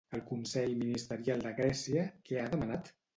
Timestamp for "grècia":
1.59-2.07